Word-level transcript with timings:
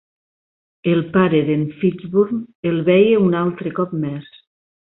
El 0.93 1.03
para 1.17 1.41
d'en 1.51 1.67
Fishburne 1.83 2.71
el 2.73 2.83
veia 2.91 3.23
un 3.29 3.57
cop 3.81 3.97
al 3.99 4.05
mes. 4.09 4.37